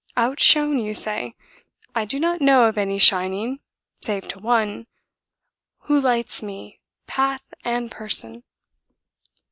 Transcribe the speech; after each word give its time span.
"Outshone, 0.17 0.79
you 0.79 0.95
say? 0.95 1.35
I 1.93 2.05
do 2.05 2.19
not 2.19 2.41
know 2.41 2.65
of 2.65 2.75
any 2.75 2.97
shining 2.97 3.59
save 4.01 4.27
to 4.29 4.39
one, 4.39 4.87
who 5.81 6.01
lights 6.01 6.41
me, 6.41 6.79
path 7.05 7.43
and 7.63 7.91
person!" 7.91 8.41